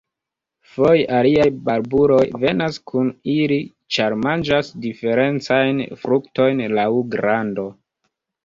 Foje 0.75 1.03
aliaj 1.17 1.45
barbuloj 1.67 2.21
venas 2.45 2.79
kun 2.93 3.11
ili, 3.35 3.59
ĉar 3.97 4.15
manĝas 4.25 4.73
diferencajn 4.87 5.85
fruktojn 6.07 6.65
laŭ 6.81 6.89
grando. 7.17 7.69